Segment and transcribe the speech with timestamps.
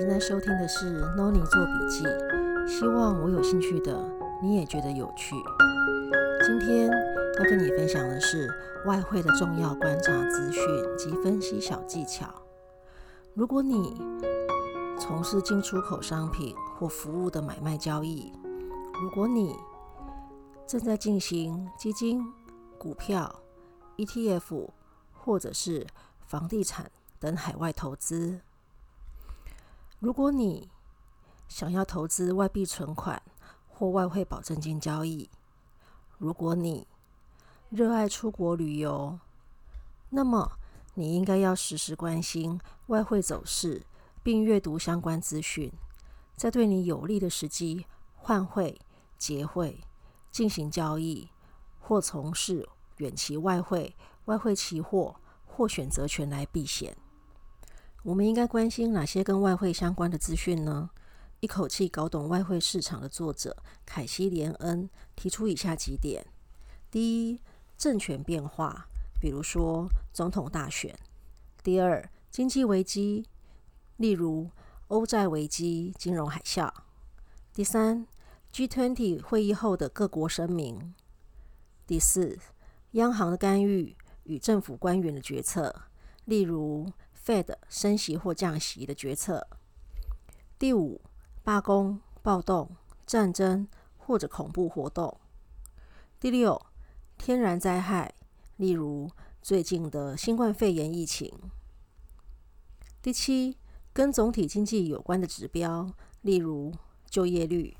[0.00, 2.04] 正在收听的是 Noni 做笔记，
[2.66, 4.02] 希望我有兴趣的
[4.42, 5.34] 你也觉得有趣。
[6.42, 8.48] 今天要跟你分享的是
[8.86, 10.64] 外汇的重要观察资讯
[10.96, 12.26] 及分析小技巧。
[13.34, 14.00] 如果你
[14.98, 18.32] 从事进出口商品或服务的买卖交易，
[19.02, 19.54] 如果你
[20.66, 22.24] 正在进行基金、
[22.78, 23.42] 股票、
[23.98, 24.70] ETF
[25.12, 25.86] 或者是
[26.24, 28.40] 房地产等海外投资，
[30.00, 30.70] 如果你
[31.46, 33.22] 想要投资外币存款
[33.68, 35.28] 或外汇保证金交易，
[36.16, 36.86] 如果你
[37.68, 39.18] 热爱出国旅游，
[40.08, 40.52] 那么
[40.94, 43.84] 你应该要时时关心外汇走势，
[44.22, 45.70] 并阅读相关资讯，
[46.34, 47.84] 在对你有利的时机
[48.16, 48.80] 换汇、
[49.18, 49.84] 结汇、
[50.30, 51.28] 进行交易
[51.78, 53.94] 或从事远期外汇、
[54.24, 56.96] 外汇期货或选择权来避险。
[58.02, 60.88] 我们应该关心哪些跟外汇相关的资讯呢？
[61.40, 66.24] 一口气搞懂外汇市场的作者凯西·连恩提出以下几点：
[66.90, 67.40] 第一，
[67.76, 68.86] 政权变化，
[69.20, 70.94] 比如说总统大选；
[71.62, 73.26] 第二，经济危机，
[73.98, 74.50] 例如
[74.88, 76.72] 欧债危机、金融海啸；
[77.52, 78.06] 第三
[78.50, 80.94] ，G20 会议后的各国声明；
[81.86, 82.38] 第四，
[82.92, 83.94] 央行的干预
[84.24, 85.82] 与政府官员的决策，
[86.24, 86.90] 例如。
[87.30, 89.46] Fed 升息或降息的决策。
[90.58, 91.00] 第五，
[91.44, 92.74] 罢工、暴动、
[93.06, 95.16] 战争或者恐怖活动。
[96.18, 96.60] 第六，
[97.16, 98.12] 天然灾害，
[98.56, 99.08] 例如
[99.40, 101.32] 最近的新冠肺炎疫情。
[103.00, 103.56] 第七，
[103.92, 105.88] 跟总体经济有关的指标，
[106.22, 106.74] 例如
[107.08, 107.76] 就业率。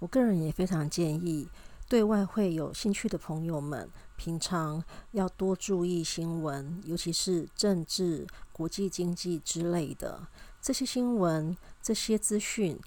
[0.00, 1.48] 我个人也非常建议。
[1.90, 10.28] 对外汇有兴趣的朋友们，平常要多注意新闻，尤其是政治、国际经济之类的
[10.62, 12.78] 这些新闻、这些资讯，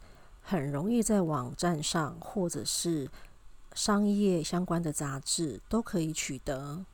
[0.41, 3.09] 很容易在网站上或者是
[3.73, 6.85] 商业相关的杂志都可以取得。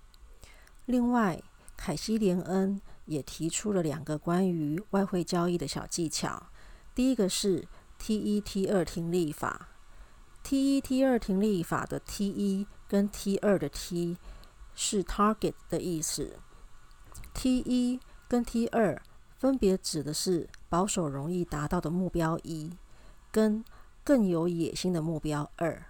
[0.87, 1.39] 另外，
[1.77, 6.47] 凯西·连恩也提出了两个关于外汇交易的小技巧，
[6.95, 7.67] 第一个是
[7.99, 9.67] T 一 T 二听力法。
[10.43, 14.17] T 一 T 二听力法的 T 一跟 T 二的 T
[14.73, 16.37] 是 target 的意思
[17.33, 18.99] ，T 一跟 T 二
[19.37, 22.71] 分别指的是保守容易达到的目标一，
[23.31, 23.63] 跟
[24.03, 25.85] 更有野心的目标二。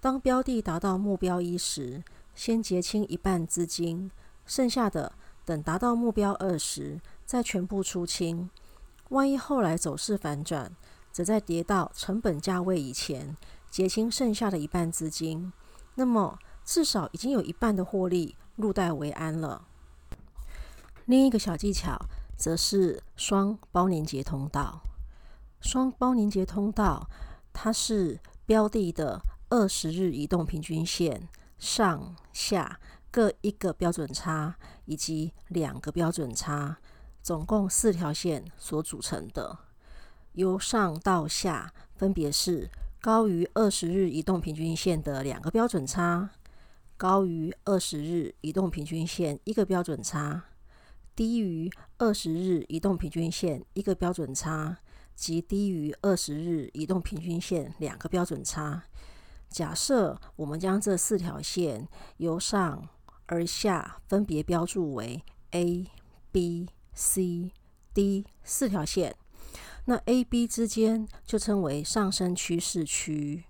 [0.00, 2.02] 当标的达到目标一时，
[2.34, 4.10] 先结清一半资金，
[4.44, 5.12] 剩下的
[5.46, 8.50] 等达到目标二时再全部出清。
[9.08, 10.74] 万一后来走势反转，
[11.10, 13.36] 则在跌到成本价位以前。
[13.74, 15.52] 结清剩下的一半资金，
[15.96, 19.66] 那么至少已经有一半的获利入袋为安了。
[21.06, 21.98] 另一个小技巧
[22.38, 24.80] 则是双包连结通道。
[25.60, 27.10] 双包连结通道，
[27.52, 32.78] 它是标的的二十日移动平均线上下
[33.10, 34.54] 各一个标准差，
[34.84, 36.78] 以及两个标准差，
[37.20, 39.58] 总共四条线所组成的。
[40.34, 42.70] 由上到下分别是。
[43.04, 46.30] 高于二十日移动平均线的两个标准差，
[46.96, 50.44] 高于二十日移动平均线一个标准差，
[51.14, 54.78] 低于二十日移动平均线一个标准差，
[55.14, 58.84] 及低于二十日移动平均线两个标准差。
[59.50, 61.86] 假设我们将这四条线
[62.16, 62.88] 由上
[63.26, 65.86] 而下分别标注为 A、
[66.32, 67.50] B、C、
[67.92, 69.14] D 四条线。
[69.86, 73.44] 那 A、B 之间就称为上升趋势区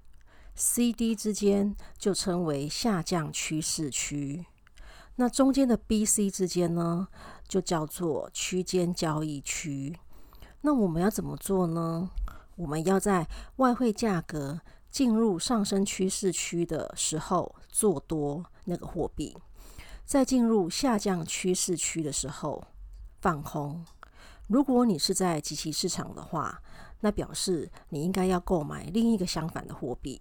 [0.54, 4.44] ，C、D 之间就称为下降趋势区。
[5.16, 7.06] 那中间的 B、C 之间呢，
[7.46, 9.96] 就叫做区间交易区。
[10.62, 12.10] 那我们要怎么做呢？
[12.56, 19.36] 我们要在外汇价格进入上升趋势区的时候做多那个货币，
[20.04, 22.64] 在进入下降趋势区的时候
[23.20, 23.84] 放空。
[24.46, 26.60] 如果你是在集期市场的话，
[27.00, 30.20] 那表示你应该要购买另一个相反的货币。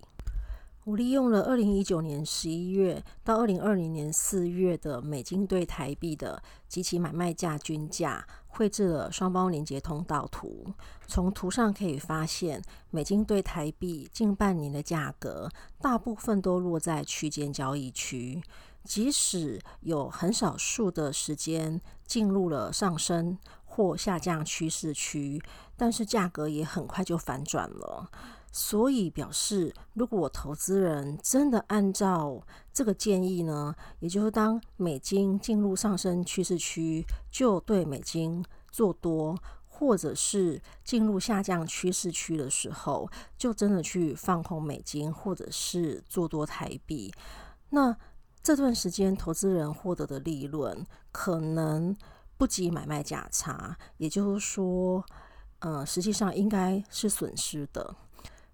[0.85, 10.65] 我利用了二零一九年十一月到二零二零年四月的美金对台币的即期买卖价均价，绘制了双包连结通道图。
[11.07, 15.49] 从图上可以发现，美金对台币近半年的价格
[15.79, 18.43] 大部分都落在区间交易区，
[18.83, 23.37] 即使有很少数的时间进入了上升。
[23.75, 25.41] 或下降趋势区，
[25.75, 28.07] 但是价格也很快就反转了，
[28.51, 32.39] 所以表示，如果投资人真的按照
[32.71, 39.35] 这个建议呢，也就是当美金进入上升趋势区，就对美金做多，
[39.65, 47.11] 或者是进入下降趋势区的时候，就真的去放空美金，或者是做多台币。
[47.71, 47.97] 那
[48.43, 51.95] 这段时间投资人获得的利润可能
[52.37, 55.03] 不及买卖价差，也就是说，
[55.59, 57.95] 呃，实际上应该是损失的。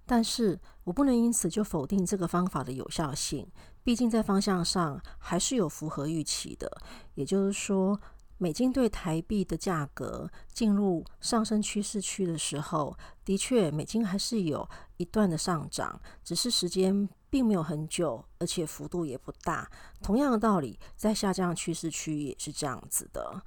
[0.06, 3.48] 但是我不能因此就否定这个方法的有效性，
[3.84, 6.72] 毕竟在方向上还是有符合预期的。
[7.16, 8.00] 也就是说，
[8.38, 12.96] 美金对台币的价格进入上升趋势区的时候，
[13.26, 19.70] 的确美金还是有一段的上涨，只是时间并没有很久，而且幅度也不大。
[20.02, 23.42] 同样的道理，在下降趋势区也是这样子的。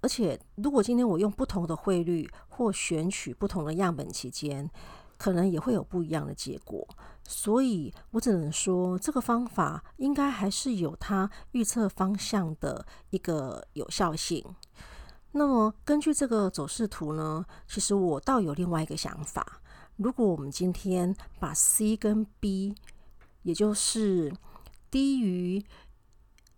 [0.00, 4.70] 而且，如果今天我用不同的汇率或选取不同的样本期间，
[5.16, 6.86] 可能也会有不一样的结果。
[7.24, 14.44] 所以我只能说，这个方法应该还是有它预测方向的一个有效性。
[15.32, 19.60] 那么，根据这个走势图呢，其实我倒有另外一个想法。
[19.96, 22.76] 如果我们今天把 C 跟 B，
[23.48, 24.30] 也就是
[24.90, 25.64] 低于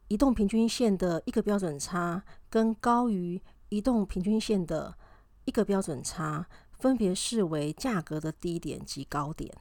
[0.08, 4.96] 移动平均线的一个标准差，跟高于移动平均线的
[5.44, 6.48] 一个标准差，
[6.80, 9.54] 分别视为价格的低点及高点。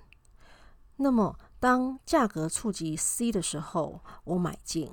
[0.95, 4.91] 那么，当价格触及 C 的时候，我买进，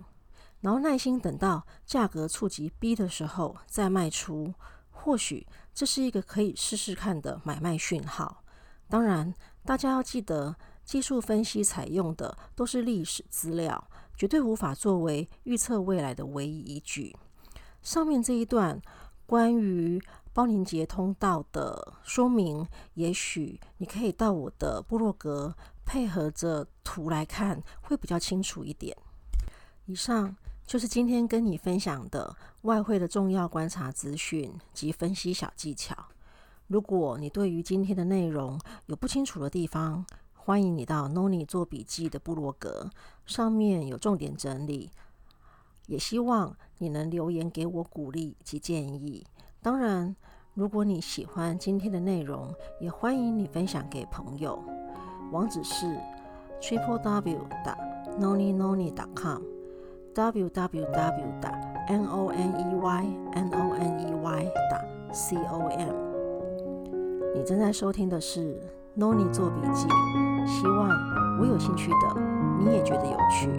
[0.61, 4.53] 然后耐心等到价格触及 B 的时候再卖出。
[4.91, 8.45] 或许这是一个可以试试看的买卖讯号。
[8.91, 9.35] 当然，
[9.65, 10.57] 大家要记得，
[10.87, 17.15] 技术分析采用的都是历史资料，绝对无法作为预测未来的唯一依据。
[17.83, 18.81] 上面这一段
[19.27, 20.01] 关于
[20.33, 25.55] 包连结通道的说明，也许你可以到我的部落格
[25.85, 28.97] 配合着图来看，会比较清楚一点。
[29.87, 35.97] 以上就是今天跟你分享的外汇的重要观察资讯及分析小技巧。
[36.69, 40.05] 如果你对于今天的内容有不清楚的地方，
[40.47, 42.89] 欢迎你到 Noni 做笔记的部落格，
[43.27, 44.93] 上面有重点整理。
[45.87, 49.27] 也希望你能留言给我鼓励及建议。
[49.61, 50.15] 当然，
[50.55, 54.63] 如果你喜欢今天的内容，也欢迎你分享给朋友。
[55.33, 55.85] 网址是
[56.61, 57.77] triple w 打
[58.17, 61.51] noni noni 点 com，w w w 打
[61.89, 65.93] n o n e y n o n e y 打 c o m。
[67.35, 68.63] 你正在收听的是
[68.99, 69.87] Noni 做笔记，
[70.47, 70.89] 希望
[71.39, 72.21] 我有兴趣的
[72.59, 73.51] 你也觉得有趣。